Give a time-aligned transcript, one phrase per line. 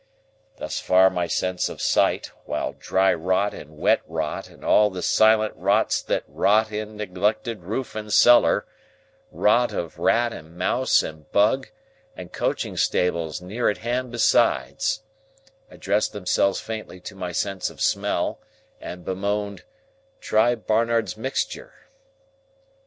[0.57, 5.03] Thus far my sense of sight; while dry rot and wet rot and all the
[5.03, 11.67] silent rots that rot in neglected roof and cellar,—rot of rat and mouse and bug
[12.17, 18.39] and coaching stables near at hand besides—addressed themselves faintly to my sense of smell,
[18.79, 19.65] and moaned,
[20.19, 21.73] "Try Barnard's Mixture."